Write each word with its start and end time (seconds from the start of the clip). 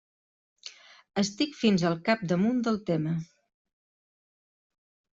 Estic 1.23 1.53
fins 1.59 1.85
al 1.91 1.99
capdamunt 2.09 2.65
del 2.71 2.83
tema. 2.91 3.17